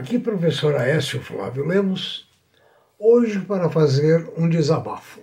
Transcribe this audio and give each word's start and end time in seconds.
Aqui, 0.00 0.18
professor 0.18 0.74
Aécio 0.76 1.20
Flávio 1.20 1.66
Lemos, 1.66 2.26
hoje 2.98 3.38
para 3.40 3.68
fazer 3.68 4.32
um 4.34 4.48
desabafo. 4.48 5.20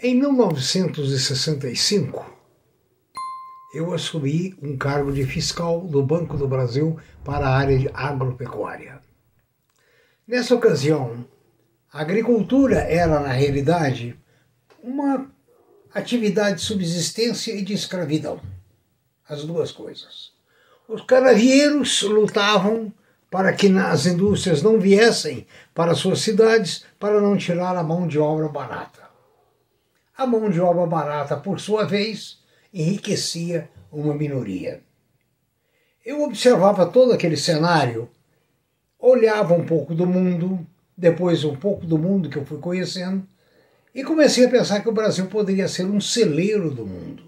Em 0.00 0.16
1965, 0.16 2.36
eu 3.72 3.94
assumi 3.94 4.56
um 4.60 4.76
cargo 4.76 5.12
de 5.12 5.24
fiscal 5.24 5.82
do 5.82 6.02
Banco 6.02 6.36
do 6.36 6.48
Brasil 6.48 6.98
para 7.24 7.46
a 7.46 7.56
área 7.56 7.92
agropecuária. 7.94 9.00
Nessa 10.26 10.56
ocasião, 10.56 11.24
a 11.92 12.00
agricultura 12.00 12.78
era, 12.78 13.20
na 13.20 13.30
realidade, 13.30 14.18
uma 14.82 15.30
atividade 15.94 16.56
de 16.56 16.62
subsistência 16.62 17.52
e 17.52 17.62
de 17.62 17.72
escravidão. 17.72 18.40
As 19.28 19.44
duas 19.44 19.70
coisas. 19.70 20.31
Os 20.88 21.02
canavieiros 21.02 22.02
lutavam 22.02 22.92
para 23.30 23.52
que 23.52 23.68
as 23.78 24.04
indústrias 24.04 24.62
não 24.62 24.78
viessem 24.78 25.46
para 25.74 25.94
suas 25.94 26.20
cidades 26.20 26.84
para 26.98 27.20
não 27.20 27.36
tirar 27.36 27.76
a 27.76 27.82
mão 27.82 28.06
de 28.06 28.18
obra 28.18 28.48
barata. 28.48 29.02
A 30.16 30.26
mão 30.26 30.50
de 30.50 30.60
obra 30.60 30.86
barata, 30.86 31.36
por 31.36 31.58
sua 31.58 31.84
vez, 31.84 32.38
enriquecia 32.74 33.70
uma 33.90 34.12
minoria. 34.12 34.82
Eu 36.04 36.22
observava 36.22 36.84
todo 36.84 37.12
aquele 37.12 37.36
cenário, 37.36 38.08
olhava 38.98 39.54
um 39.54 39.64
pouco 39.64 39.94
do 39.94 40.06
mundo, 40.06 40.66
depois 40.96 41.44
um 41.44 41.56
pouco 41.56 41.86
do 41.86 41.96
mundo 41.96 42.28
que 42.28 42.36
eu 42.36 42.44
fui 42.44 42.58
conhecendo, 42.58 43.26
e 43.94 44.02
comecei 44.02 44.46
a 44.46 44.50
pensar 44.50 44.80
que 44.80 44.88
o 44.88 44.94
Brasil 44.94 45.26
poderia 45.26 45.68
ser 45.68 45.86
um 45.86 46.00
celeiro 46.00 46.70
do 46.70 46.84
mundo. 46.84 47.22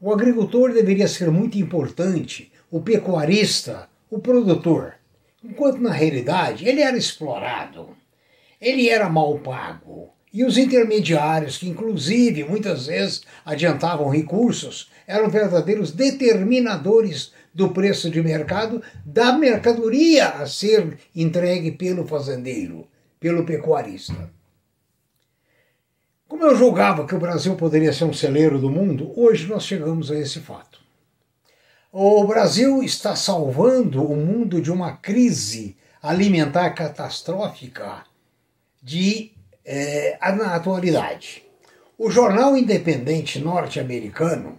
O 0.00 0.12
agricultor 0.12 0.72
deveria 0.72 1.08
ser 1.08 1.30
muito 1.30 1.56
importante, 1.56 2.52
o 2.70 2.80
pecuarista, 2.80 3.88
o 4.10 4.18
produtor. 4.18 4.94
Enquanto 5.42 5.78
na 5.78 5.92
realidade 5.92 6.68
ele 6.68 6.80
era 6.80 6.96
explorado, 6.96 7.96
ele 8.60 8.88
era 8.88 9.08
mal 9.08 9.38
pago. 9.38 10.10
E 10.32 10.44
os 10.44 10.58
intermediários, 10.58 11.56
que 11.56 11.68
inclusive 11.68 12.44
muitas 12.44 12.86
vezes 12.86 13.22
adiantavam 13.44 14.08
recursos, 14.08 14.90
eram 15.06 15.30
verdadeiros 15.30 15.92
determinadores 15.92 17.32
do 17.54 17.70
preço 17.70 18.10
de 18.10 18.22
mercado 18.22 18.82
da 19.04 19.32
mercadoria 19.32 20.28
a 20.28 20.46
ser 20.46 20.98
entregue 21.14 21.70
pelo 21.72 22.06
fazendeiro, 22.06 22.86
pelo 23.18 23.46
pecuarista. 23.46 24.30
Como 26.28 26.44
eu 26.44 26.56
julgava 26.56 27.06
que 27.06 27.14
o 27.14 27.20
Brasil 27.20 27.54
poderia 27.54 27.92
ser 27.92 28.04
um 28.04 28.12
celeiro 28.12 28.58
do 28.58 28.68
mundo, 28.68 29.12
hoje 29.16 29.46
nós 29.46 29.64
chegamos 29.64 30.10
a 30.10 30.18
esse 30.18 30.40
fato. 30.40 30.85
O 31.98 32.22
Brasil 32.24 32.82
está 32.82 33.16
salvando 33.16 34.04
o 34.04 34.14
mundo 34.14 34.60
de 34.60 34.70
uma 34.70 34.98
crise 34.98 35.78
alimentar 36.02 36.68
catastrófica 36.74 38.04
de, 38.82 39.32
na 40.20 40.54
atualidade. 40.54 41.42
O 41.96 42.10
jornal 42.10 42.54
independente 42.54 43.40
norte-americano, 43.40 44.58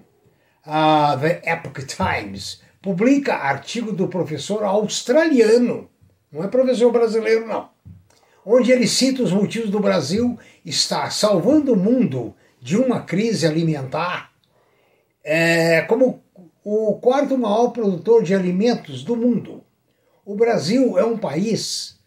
uh, 0.65 1.19
The 1.21 1.43
Epoch 1.45 1.85
Times, 1.85 2.63
publica 2.81 3.35
artigo 3.35 3.91
do 3.91 4.07
professor 4.07 4.63
australiano, 4.63 5.87
não 6.31 6.43
é 6.43 6.47
professor 6.47 6.91
brasileiro, 6.91 7.45
não, 7.45 7.69
onde 8.43 8.71
ele 8.71 8.87
cita 8.87 9.21
os 9.21 9.31
motivos 9.31 9.69
do 9.69 9.79
Brasil 9.79 10.39
estar 10.65 11.11
salvando 11.11 11.73
o 11.73 11.77
mundo 11.77 12.33
de 12.59 12.75
uma 12.75 13.01
crise 13.01 13.45
alimentar, 13.45 14.31
é, 15.23 15.83
como 15.83 16.23
o 16.69 16.95
quarto 16.95 17.37
maior 17.37 17.69
produtor 17.69 18.21
de 18.21 18.35
alimentos 18.35 19.01
do 19.01 19.15
mundo. 19.15 19.63
O 20.25 20.35
Brasil 20.35 20.97
é 20.99 21.05
um 21.05 21.17
país 21.17 21.97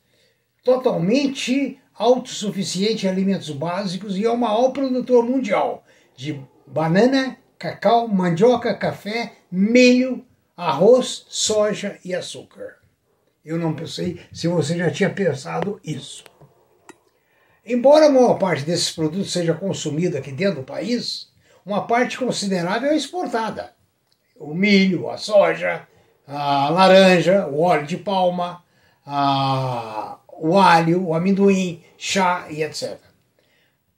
totalmente 0.62 1.80
autossuficiente 1.94 3.06
em 3.06 3.08
alimentos 3.08 3.48
básicos 3.48 4.18
e 4.18 4.26
é 4.26 4.30
o 4.30 4.36
maior 4.36 4.68
produtor 4.68 5.24
mundial 5.24 5.82
de 6.14 6.38
banana, 6.66 7.38
cacau, 7.58 8.06
mandioca, 8.06 8.74
café, 8.74 9.32
milho, 9.50 10.26
arroz, 10.54 11.24
soja 11.30 11.98
e 12.04 12.14
açúcar. 12.14 12.80
Eu 13.42 13.56
não 13.56 13.74
pensei 13.74 14.20
se 14.30 14.46
você 14.46 14.76
já 14.76 14.90
tinha 14.90 15.08
pensado 15.08 15.80
isso. 15.82 16.22
Embora 17.64 18.08
a 18.08 18.10
maior 18.10 18.34
parte 18.34 18.66
desses 18.66 18.90
produtos 18.90 19.32
seja 19.32 19.54
consumida 19.54 20.18
aqui 20.18 20.30
dentro 20.30 20.56
do 20.56 20.66
país, 20.66 21.30
uma 21.64 21.86
parte 21.86 22.18
considerável 22.18 22.90
é 22.90 22.96
exportada 22.96 23.79
o 24.40 24.54
milho, 24.54 25.10
a 25.10 25.18
soja, 25.18 25.86
a 26.26 26.70
laranja, 26.70 27.46
o 27.46 27.60
óleo 27.60 27.86
de 27.86 27.98
palma, 27.98 28.64
a, 29.06 30.18
o 30.32 30.58
alho, 30.58 31.08
o 31.08 31.14
amendoim, 31.14 31.82
chá 31.98 32.46
e 32.50 32.62
etc. 32.62 32.98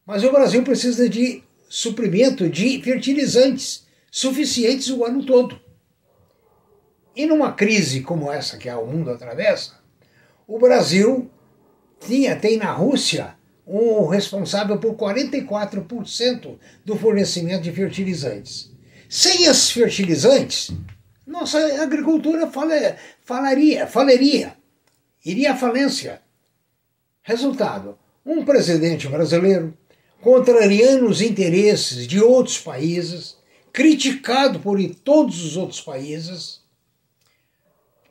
Mas 0.04 0.24
o 0.24 0.32
Brasil 0.32 0.64
precisa 0.64 1.08
de 1.08 1.44
suprimento 1.68 2.50
de 2.50 2.82
fertilizantes 2.82 3.86
suficientes 4.10 4.90
o 4.90 5.04
ano 5.04 5.24
todo. 5.24 5.58
E 7.14 7.24
numa 7.24 7.52
crise 7.52 8.00
como 8.00 8.30
essa 8.30 8.58
que 8.58 8.68
o 8.68 8.86
mundo 8.86 9.10
atravessa, 9.10 9.80
o 10.48 10.58
Brasil 10.58 11.30
tinha, 12.00 12.34
tem 12.34 12.56
na 12.56 12.72
Rússia 12.72 13.36
um 13.64 14.06
responsável 14.06 14.76
por 14.78 14.94
44% 14.96 16.58
do 16.84 16.96
fornecimento 16.96 17.62
de 17.62 17.70
fertilizantes. 17.70 18.71
Sem 19.14 19.44
esses 19.44 19.70
fertilizantes, 19.70 20.70
nossa 21.26 21.58
agricultura 21.82 22.46
fale, 22.46 22.94
falaria, 23.22 23.86
faleria, 23.86 24.56
iria 25.22 25.52
à 25.52 25.54
falência. 25.54 26.22
Resultado: 27.20 27.98
um 28.24 28.42
presidente 28.42 29.06
brasileiro 29.08 29.76
contrariando 30.22 31.10
os 31.10 31.20
interesses 31.20 32.06
de 32.06 32.22
outros 32.22 32.58
países, 32.58 33.36
criticado 33.70 34.60
por 34.60 34.82
todos 35.04 35.44
os 35.44 35.58
outros 35.58 35.82
países, 35.82 36.62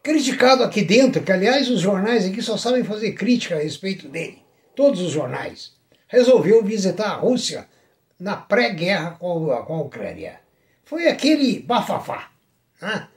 criticado 0.04 0.62
aqui 0.64 0.84
dentro, 0.84 1.24
que 1.24 1.32
aliás 1.32 1.68
os 1.68 1.82
jornais 1.82 2.26
aqui 2.26 2.44
só 2.44 2.58
sabem 2.58 2.84
fazer 2.84 3.14
crítica 3.14 3.56
a 3.56 3.64
respeito 3.64 4.08
dele, 4.08 4.44
todos 4.76 5.02
os 5.02 5.12
jornais, 5.12 5.72
resolveu 6.08 6.64
visitar 6.64 7.10
a 7.10 7.16
Rússia 7.16 7.68
na 8.20 8.36
pré-guerra 8.38 9.18
com 9.20 9.52
a 9.52 9.82
Ucrânia 9.82 10.41
foi 10.92 11.08
aquele 11.08 11.62
bafafá. 11.62 12.32
Né? 12.82 13.08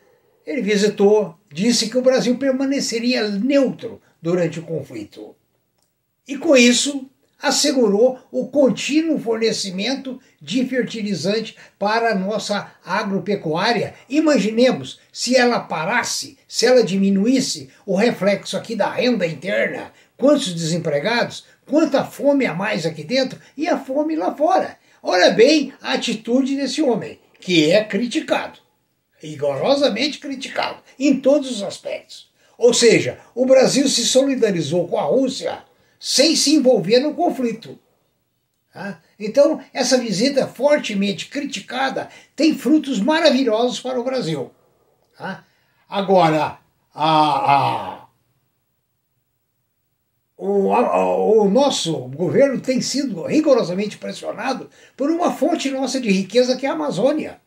Ele 0.46 0.62
visitou, 0.62 1.36
disse 1.52 1.90
que 1.90 1.98
o 1.98 2.02
Brasil 2.02 2.38
permaneceria 2.38 3.28
neutro 3.28 4.00
durante 4.22 4.60
o 4.60 4.62
conflito. 4.62 5.34
E 6.28 6.38
com 6.38 6.56
isso, 6.56 7.10
assegurou 7.42 8.20
o 8.30 8.46
contínuo 8.46 9.18
fornecimento 9.18 10.20
de 10.40 10.64
fertilizante 10.66 11.56
para 11.76 12.12
a 12.12 12.14
nossa 12.14 12.70
agropecuária. 12.84 13.94
Imaginemos 14.08 15.00
se 15.12 15.34
ela 15.36 15.58
parasse, 15.58 16.38
se 16.46 16.66
ela 16.66 16.84
diminuísse 16.84 17.70
o 17.84 17.96
reflexo 17.96 18.56
aqui 18.56 18.76
da 18.76 18.88
renda 18.88 19.26
interna, 19.26 19.90
quantos 20.16 20.54
desempregados, 20.54 21.44
quanta 21.66 22.04
fome 22.04 22.46
a 22.46 22.54
mais 22.54 22.86
aqui 22.86 23.02
dentro 23.02 23.36
e 23.56 23.66
a 23.66 23.76
fome 23.76 24.14
lá 24.14 24.32
fora. 24.32 24.78
Olha 25.02 25.32
bem 25.32 25.72
a 25.82 25.94
atitude 25.94 26.54
desse 26.54 26.80
homem 26.80 27.18
que 27.44 27.70
é 27.70 27.84
criticado, 27.84 28.58
rigorosamente 29.18 30.18
criticado, 30.18 30.78
em 30.98 31.20
todos 31.20 31.50
os 31.50 31.62
aspectos. 31.62 32.32
Ou 32.56 32.72
seja, 32.72 33.20
o 33.34 33.44
Brasil 33.44 33.86
se 33.86 34.06
solidarizou 34.06 34.88
com 34.88 34.98
a 34.98 35.02
Rússia 35.02 35.62
sem 36.00 36.34
se 36.36 36.54
envolver 36.54 37.00
no 37.00 37.12
conflito. 37.12 37.78
Tá? 38.72 38.98
Então, 39.20 39.62
essa 39.74 39.98
visita 39.98 40.46
fortemente 40.46 41.26
criticada 41.26 42.08
tem 42.34 42.56
frutos 42.56 42.98
maravilhosos 42.98 43.78
para 43.78 44.00
o 44.00 44.04
Brasil. 44.04 44.50
Tá? 45.14 45.44
Agora, 45.86 46.58
a, 46.94 47.52
a, 47.52 48.08
o, 50.34 50.72
a, 50.72 51.14
o 51.14 51.50
nosso 51.50 52.08
governo 52.08 52.58
tem 52.58 52.80
sido 52.80 53.24
rigorosamente 53.24 53.98
pressionado 53.98 54.70
por 54.96 55.10
uma 55.10 55.30
fonte 55.30 55.70
nossa 55.70 56.00
de 56.00 56.10
riqueza 56.10 56.56
que 56.56 56.64
é 56.64 56.70
a 56.70 56.72
Amazônia, 56.72 57.43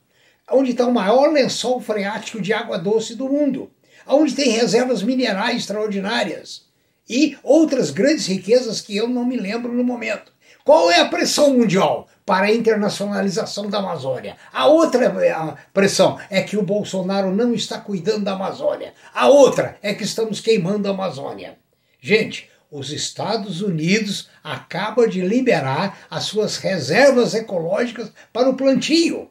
onde 0.52 0.72
está 0.72 0.86
o 0.86 0.94
maior 0.94 1.32
lençol 1.32 1.82
freático 1.82 2.42
de 2.42 2.54
água 2.54 2.78
doce 2.78 3.16
do 3.16 3.30
mundo, 3.30 3.72
onde 4.08 4.36
tem 4.36 4.50
reservas 4.50 5.04
minerais 5.04 5.58
extraordinárias 5.58 6.66
e 7.10 7.38
outras 7.44 7.92
grandes 7.92 8.28
riquezas 8.28 8.82
que 8.82 8.96
eu 8.96 9.08
não 9.08 9.26
me 9.26 9.38
lembro 9.38 9.72
no 9.74 9.84
momento. 9.84 10.32
Qual 10.64 10.92
é 10.92 11.00
a 11.00 11.08
pressão 11.08 11.54
mundial 11.54 12.10
para 12.26 12.48
a 12.48 12.54
internacionalização 12.54 13.70
da 13.70 13.78
Amazônia? 13.78 14.36
A 14.52 14.68
outra 14.68 15.58
pressão 15.74 16.20
é 16.30 16.42
que 16.42 16.58
o 16.58 16.62
Bolsonaro 16.62 17.34
não 17.34 17.54
está 17.54 17.80
cuidando 17.80 18.26
da 18.26 18.34
Amazônia. 18.34 18.94
A 19.14 19.30
outra 19.30 19.78
é 19.82 19.94
que 19.94 20.04
estamos 20.04 20.42
queimando 20.42 20.88
a 20.88 20.92
Amazônia. 20.92 21.58
Gente, 22.02 22.50
os 22.70 22.92
Estados 22.92 23.62
Unidos 23.62 24.30
acabam 24.44 25.08
de 25.08 25.22
liberar 25.22 26.00
as 26.12 26.26
suas 26.26 26.58
reservas 26.58 27.34
ecológicas 27.34 28.12
para 28.34 28.50
o 28.50 28.56
plantio, 28.58 29.30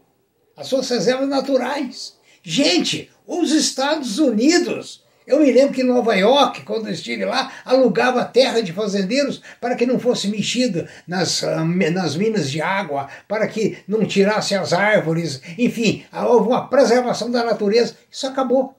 as 0.57 0.67
suas 0.69 0.89
reservas 0.89 1.29
naturais. 1.29 2.15
Gente, 2.43 3.11
os 3.27 3.53
Estados 3.53 4.19
Unidos 4.19 5.05
Eu 5.27 5.41
me 5.41 5.51
lembro 5.51 5.75
que 5.75 5.81
em 5.81 5.87
Nova 5.87 6.15
York, 6.15 6.63
quando 6.63 6.87
eu 6.87 6.93
estive 6.93 7.25
lá, 7.25 7.51
alugava 7.65 8.25
terra 8.25 8.63
de 8.63 8.73
fazendeiros 8.73 9.43
para 9.61 9.75
que 9.75 9.85
não 9.85 9.99
fosse 9.99 10.29
mexida 10.29 10.89
nas, 11.05 11.43
ah, 11.43 11.65
nas 11.65 12.15
minas 12.15 12.49
de 12.49 12.63
água, 12.63 13.09
para 13.27 13.49
que 13.49 13.79
não 13.89 14.07
tirasse 14.07 14.55
as 14.55 14.73
árvores, 14.73 15.43
enfim, 15.59 16.05
houve 16.13 16.47
uma 16.47 16.69
preservação 16.69 17.29
da 17.29 17.43
natureza. 17.43 17.97
Isso 18.09 18.25
acabou. 18.25 18.77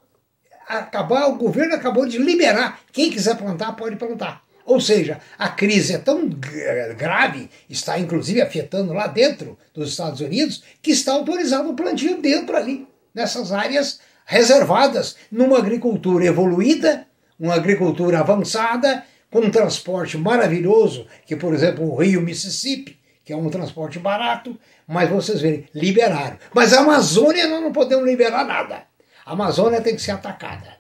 Acabar, 0.70 1.28
o 1.28 1.36
governo 1.36 1.76
acabou 1.76 2.06
de 2.06 2.18
liberar. 2.18 2.80
Quem 2.94 3.10
quiser 3.10 3.36
plantar, 3.36 3.74
pode 3.74 3.98
plantar. 3.98 4.42
Ou 4.68 4.82
seja, 4.82 5.22
a 5.40 5.48
crise 5.48 5.94
é 5.94 5.98
tão 5.98 6.28
grave, 6.28 7.50
está 7.70 7.98
inclusive 7.98 8.42
afetando 8.42 8.92
lá 8.92 9.08
dentro 9.08 9.58
dos 9.74 9.92
Estados 9.92 10.20
Unidos, 10.20 10.62
que 10.82 10.92
está 10.92 11.14
autorizado 11.14 11.70
o 11.70 11.74
plantio 11.74 12.22
dentro 12.22 12.54
ali, 12.54 12.86
nessas 13.16 13.54
áreas 13.54 14.02
reservadas 14.26 15.16
numa 15.32 15.58
agricultura 15.58 16.26
evoluída, 16.26 17.08
uma 17.40 17.56
agricultura 17.56 18.20
avançada, 18.20 19.06
com 19.32 19.40
um 19.40 19.50
transporte 19.50 20.18
maravilhoso, 20.18 21.08
que, 21.26 21.38
por 21.38 21.54
exemplo, 21.54 21.90
o 21.90 21.96
Rio 21.96 22.22
Mississippi, 22.22 23.00
que 23.24 23.32
é 23.32 23.38
um 23.38 23.50
transporte 23.50 24.00
barato, 24.00 24.60
mas 24.86 25.10
vocês 25.10 25.40
verem, 25.40 25.66
liberaram. 25.74 26.38
Mas 26.54 26.74
a 26.74 26.82
Amazônia 26.82 27.48
nós 27.48 27.62
não 27.62 27.72
podemos 27.72 28.06
liberar 28.06 28.44
nada. 28.44 28.84
A 29.26 29.32
Amazônia 29.32 29.80
tem 29.80 29.96
que 29.96 30.02
ser 30.02 30.12
atacada. 30.12 30.76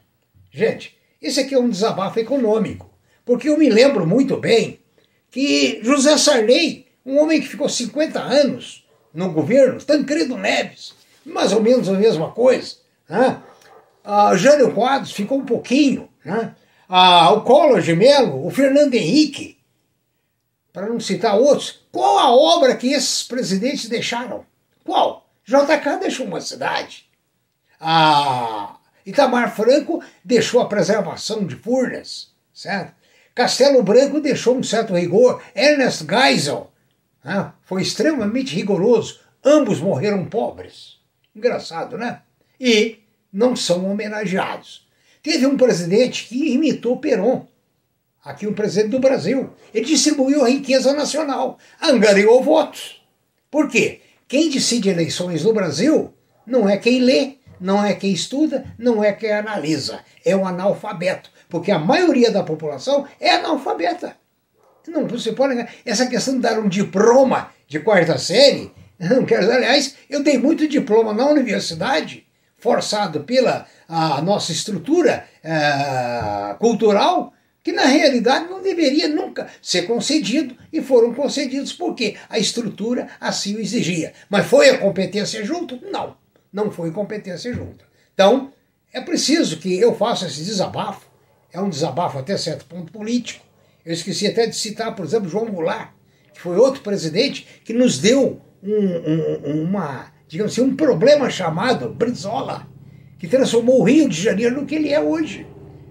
Gente, 0.51 0.97
isso 1.21 1.39
aqui 1.39 1.55
é 1.55 1.59
um 1.59 1.69
desabafo 1.69 2.19
econômico, 2.19 2.96
porque 3.27 3.49
eu 3.49 3.57
me 3.57 3.69
lembro 3.69 4.07
muito 4.07 4.37
bem 4.37 4.79
que 5.29 5.81
José 5.83 6.17
Sarney, 6.17 6.87
um 7.05 7.19
homem 7.19 7.41
que 7.41 7.47
ficou 7.47 7.67
50 7.67 8.17
anos 8.19 8.87
no 9.13 9.33
governo, 9.33 9.83
Tancredo 9.83 10.37
Neves, 10.37 10.93
mais 11.25 11.51
ou 11.51 11.61
menos 11.61 11.89
a 11.89 11.93
mesma 11.93 12.31
coisa, 12.31 12.77
né? 13.07 13.43
Jânio 14.37 14.73
Quadros 14.73 15.11
ficou 15.11 15.39
um 15.39 15.45
pouquinho. 15.45 16.07
Né? 16.23 16.55
Ah, 16.87 17.33
o 17.33 17.41
Collor 17.41 17.81
de 17.81 17.93
Mello, 17.93 18.47
o 18.47 18.49
Fernando 18.49 18.93
Henrique, 18.93 19.57
para 20.71 20.87
não 20.87 20.97
citar 20.97 21.37
outros. 21.37 21.81
Qual 21.91 22.17
a 22.17 22.33
obra 22.33 22.77
que 22.77 22.93
esses 22.93 23.23
presidentes 23.23 23.89
deixaram? 23.89 24.45
Qual? 24.85 25.29
JK 25.43 25.99
deixou 25.99 26.25
uma 26.25 26.39
cidade. 26.39 27.09
Itamar 29.05 29.53
Franco 29.53 30.01
deixou 30.23 30.61
a 30.61 30.69
preservação 30.69 31.45
de 31.45 31.57
Furnas, 31.57 32.31
certo? 32.53 32.95
Castelo 33.37 33.83
Branco 33.83 34.19
deixou 34.19 34.57
um 34.57 34.63
certo 34.63 34.95
rigor. 34.95 35.43
Ernest 35.53 36.03
Geisel 36.09 36.71
né? 37.23 37.53
foi 37.61 37.83
extremamente 37.83 38.55
rigoroso. 38.55 39.19
Ambos 39.45 39.79
morreram 39.79 40.25
pobres. 40.25 40.97
Engraçado, 41.35 41.99
né? 41.99 42.21
e 42.59 42.97
não 43.31 43.55
são 43.55 43.85
homenageados. 43.85 44.87
Teve 45.21 45.45
um 45.45 45.55
presidente 45.55 46.25
que 46.25 46.51
imitou 46.51 46.97
Perón, 46.97 47.45
aqui 48.25 48.47
um 48.47 48.55
presidente 48.55 48.89
do 48.89 48.99
Brasil. 48.99 49.53
Ele 49.71 49.85
distribuiu 49.85 50.43
a 50.43 50.49
riqueza 50.49 50.91
nacional, 50.93 51.59
angariou 51.79 52.43
votos. 52.43 53.05
Por 53.51 53.69
quê? 53.69 54.01
Quem 54.27 54.49
decide 54.49 54.89
eleições 54.89 55.43
no 55.43 55.53
Brasil 55.53 56.11
não 56.43 56.67
é 56.67 56.75
quem 56.75 57.01
lê, 57.01 57.35
não 57.59 57.83
é 57.83 57.93
quem 57.93 58.11
estuda, 58.11 58.65
não 58.77 59.03
é 59.03 59.11
quem 59.13 59.31
analisa, 59.31 59.99
é 60.25 60.35
o 60.35 60.45
analfabeto, 60.45 61.29
porque 61.49 61.71
a 61.71 61.79
maioria 61.79 62.31
da 62.31 62.43
população 62.43 63.05
é 63.19 63.35
analfabeta. 63.35 64.15
Não, 64.87 65.05
você 65.05 65.33
pode 65.33 65.67
essa 65.85 66.07
questão 66.07 66.35
de 66.35 66.41
dar 66.41 66.59
um 66.59 66.69
diploma 66.69 67.51
de 67.67 67.79
quarta 67.79 68.17
série, 68.17 68.71
não 68.99 69.25
quero, 69.25 69.51
aliás, 69.51 69.95
eu 70.09 70.23
dei 70.23 70.37
muito 70.37 70.67
diploma 70.67 71.13
na 71.13 71.27
universidade 71.27 72.25
forçado 72.57 73.21
pela 73.21 73.67
a 73.87 74.21
nossa 74.21 74.51
estrutura 74.51 75.25
é, 75.43 76.55
cultural, 76.59 77.33
que 77.63 77.71
na 77.71 77.85
realidade 77.85 78.49
não 78.49 78.61
deveria 78.61 79.07
nunca 79.07 79.47
ser 79.61 79.83
concedido 79.83 80.55
e 80.71 80.81
foram 80.81 81.13
concedidos 81.13 81.73
porque 81.73 82.15
a 82.29 82.39
estrutura 82.39 83.07
assim 83.19 83.55
o 83.55 83.59
exigia. 83.59 84.13
Mas 84.29 84.47
foi 84.47 84.69
a 84.69 84.77
competência 84.77 85.43
junto? 85.45 85.79
Não, 85.91 86.15
não 86.51 86.71
foi 86.71 86.91
competência 86.91 87.53
junto. 87.53 87.85
Então, 88.13 88.51
é 88.93 89.01
preciso 89.01 89.57
que 89.57 89.79
eu 89.79 89.95
faça 89.95 90.27
esse 90.27 90.43
desabafo, 90.43 91.07
é 91.51 91.61
um 91.61 91.69
desabafo 91.69 92.17
até 92.17 92.37
certo 92.37 92.65
ponto 92.65 92.91
político. 92.91 93.45
Eu 93.85 93.93
esqueci 93.93 94.27
até 94.27 94.47
de 94.47 94.55
citar, 94.55 94.95
por 94.95 95.05
exemplo, 95.05 95.29
João 95.29 95.45
Goulart, 95.45 95.91
que 96.33 96.39
foi 96.39 96.57
outro 96.57 96.81
presidente 96.81 97.47
que 97.63 97.73
nos 97.73 97.99
deu 97.99 98.41
um, 98.61 98.73
um, 98.73 99.63
uma 99.63 100.11
digamos 100.27 100.51
assim, 100.51 100.61
um 100.61 100.75
problema 100.75 101.29
chamado 101.29 101.89
Brizola, 101.89 102.67
que 103.17 103.27
transformou 103.27 103.79
o 103.79 103.83
Rio 103.83 104.09
de 104.09 104.21
Janeiro 104.21 104.59
no 104.59 104.65
que 104.65 104.75
ele 104.75 104.89
é 104.89 104.99
hoje. 104.99 105.47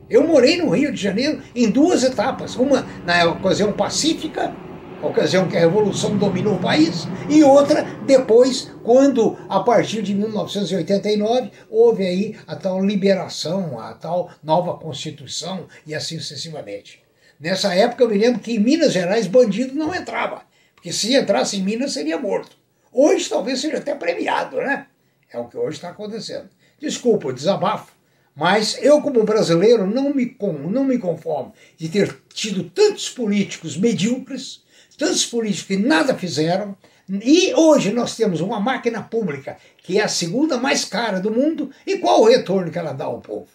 Eu 0.09 0.26
morei 0.26 0.59
no 0.59 0.70
Rio 0.70 0.93
de 0.93 1.02
Janeiro 1.02 1.43
em 1.55 1.69
duas 1.69 2.05
etapas. 2.05 2.55
Uma 2.55 2.87
na 3.05 3.25
ocasião 3.25 3.73
pacífica, 3.73 4.55
ocasião 5.02 5.48
que 5.48 5.56
a 5.56 5.60
Revolução 5.60 6.16
dominou 6.16 6.54
o 6.54 6.60
país, 6.60 7.06
e 7.28 7.43
outra 7.43 7.84
depois, 8.06 8.70
quando, 8.82 9.37
a 9.48 9.60
partir 9.60 10.02
de 10.02 10.14
1989, 10.14 11.50
houve 11.70 12.06
aí 12.06 12.37
a 12.46 12.56
tal 12.56 12.84
liberação, 12.84 13.78
a 13.78 13.93
tal 13.94 14.31
nova 14.43 14.75
Constituição 14.78 15.66
e 15.87 15.94
assim 15.94 16.19
sucessivamente. 16.19 17.02
Nessa 17.38 17.75
época 17.75 18.04
eu 18.04 18.08
me 18.08 18.16
lembro 18.16 18.40
que 18.40 18.54
em 18.54 18.58
Minas 18.58 18.93
Gerais 18.93 19.26
bandido 19.26 19.75
não 19.75 19.94
entrava, 19.94 20.43
porque 20.75 20.93
se 20.93 21.14
entrasse 21.14 21.56
em 21.58 21.62
Minas 21.62 21.92
seria 21.92 22.19
morto. 22.19 22.56
Hoje 22.92 23.28
talvez 23.28 23.60
seja 23.60 23.78
até 23.78 23.94
premiado, 23.94 24.56
né? 24.56 24.87
É 25.31 25.38
o 25.38 25.49
que 25.49 25.58
hoje 25.58 25.76
está 25.76 25.90
acontecendo. 25.90 26.49
Desculpa 26.78 27.28
o 27.28 27.32
desabafo, 27.32 27.92
mas 28.37 28.77
eu, 28.83 29.00
como 29.00 29.25
brasileiro, 29.25 29.87
não 29.87 30.12
me, 30.12 30.37
não 30.69 30.85
me 30.85 30.99
conformo 30.99 31.55
de 31.79 31.88
ter 31.88 32.15
tido 32.35 32.65
tantos 32.65 33.09
políticos 33.09 33.79
medíocres, 33.79 34.62
tantos 34.99 35.25
políticos 35.25 35.67
que 35.67 35.77
nada 35.79 36.15
fizeram, 36.15 36.77
e 37.09 37.55
hoje 37.55 37.93
nós 37.93 38.15
temos 38.15 38.43
uma 38.43 38.61
máquina 38.61 39.03
pública 39.03 39.56
que 39.79 39.99
é 39.99 40.03
a 40.03 40.09
segunda 40.09 40.59
mais 40.59 40.85
cara 40.85 41.19
do 41.19 41.31
mundo, 41.31 41.71
e 41.87 41.97
qual 41.97 42.21
o 42.21 42.29
retorno 42.29 42.71
que 42.71 42.79
ela 42.79 42.93
dá 42.93 43.06
ao 43.06 43.21
povo? 43.21 43.49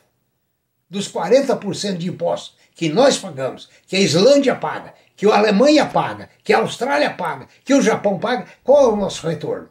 Dos 0.89 1.11
40% 1.11 1.97
de 1.97 2.09
impostos 2.09 2.55
que 2.73 2.89
nós 2.89 3.17
pagamos, 3.17 3.69
que 3.85 3.95
a 3.95 3.99
Islândia 3.99 4.55
paga, 4.55 4.95
que 5.15 5.27
a 5.27 5.37
Alemanha 5.37 5.85
paga, 5.85 6.29
que 6.43 6.53
a 6.53 6.59
Austrália 6.59 7.11
paga, 7.11 7.47
que 7.63 7.75
o 7.75 7.81
Japão 7.81 8.17
paga, 8.17 8.47
qual 8.63 8.85
é 8.85 8.93
o 8.93 8.95
nosso 8.95 9.27
retorno? 9.27 9.69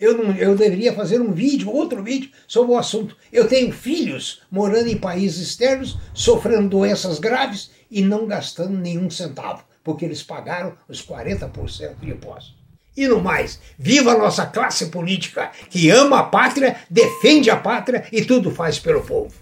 Eu, 0.00 0.16
não, 0.16 0.34
eu 0.34 0.56
deveria 0.56 0.94
fazer 0.94 1.20
um 1.20 1.30
vídeo, 1.30 1.70
outro 1.70 2.02
vídeo, 2.02 2.30
sobre 2.48 2.72
o 2.72 2.78
assunto. 2.78 3.14
Eu 3.30 3.46
tenho 3.46 3.70
filhos 3.70 4.40
morando 4.50 4.88
em 4.88 4.96
países 4.96 5.48
externos, 5.48 5.98
sofrendo 6.14 6.70
doenças 6.70 7.18
graves 7.18 7.70
e 7.90 8.00
não 8.00 8.26
gastando 8.26 8.78
nenhum 8.78 9.10
centavo, 9.10 9.62
porque 9.84 10.06
eles 10.06 10.22
pagaram 10.22 10.74
os 10.88 11.04
40% 11.04 11.96
de 12.00 12.10
impostos. 12.10 12.58
E 12.96 13.06
no 13.06 13.20
mais, 13.20 13.60
viva 13.78 14.12
a 14.12 14.18
nossa 14.18 14.46
classe 14.46 14.86
política 14.86 15.50
que 15.68 15.90
ama 15.90 16.20
a 16.20 16.24
pátria, 16.24 16.76
defende 16.88 17.50
a 17.50 17.56
pátria 17.56 18.06
e 18.10 18.24
tudo 18.24 18.50
faz 18.50 18.78
pelo 18.78 19.02
povo. 19.02 19.34